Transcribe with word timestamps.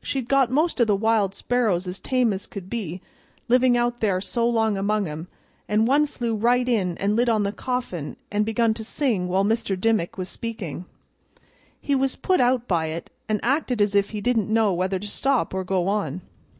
She'd 0.00 0.28
got 0.28 0.52
most 0.52 0.80
o' 0.80 0.84
the 0.84 0.94
wild 0.94 1.34
sparrows 1.34 1.88
as 1.88 1.98
tame 1.98 2.32
as 2.32 2.46
could 2.46 2.70
be, 2.70 3.02
livin' 3.48 3.74
out 3.76 3.98
there 3.98 4.20
so 4.20 4.48
long 4.48 4.78
among 4.78 5.08
'em, 5.08 5.26
and 5.68 5.88
one 5.88 6.06
flew 6.06 6.36
right 6.36 6.68
in 6.68 6.96
and 6.98 7.16
lit 7.16 7.28
on 7.28 7.42
the 7.42 7.50
coffin 7.50 8.16
an' 8.30 8.44
begun 8.44 8.72
to 8.74 8.84
sing 8.84 9.26
while 9.26 9.42
Mr. 9.42 9.74
Dimmick 9.76 10.16
was 10.16 10.28
speakin'. 10.28 10.84
He 11.80 11.96
was 11.96 12.14
put 12.14 12.40
out 12.40 12.68
by 12.68 12.86
it, 12.86 13.10
an' 13.28 13.40
acted 13.42 13.82
as 13.82 13.96
if 13.96 14.10
he 14.10 14.20
didn't 14.20 14.48
know 14.48 14.72
whether 14.72 15.00
to 15.00 15.08
stop 15.08 15.52
or 15.52 15.64
go 15.64 15.88
on. 15.88 16.20